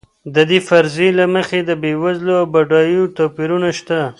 د 0.35 0.37
دې 0.49 0.59
فرضیې 0.67 1.09
له 1.19 1.25
مخې 1.35 1.59
د 1.63 1.71
بېوزلو 1.81 2.33
او 2.41 2.45
بډایو 2.53 3.03
توپیرونه 3.17 3.69
شته. 3.77 3.99